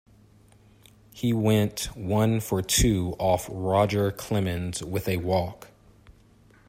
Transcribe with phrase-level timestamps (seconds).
[1.13, 5.67] He went one-for-two off Roger Clemens with a walk.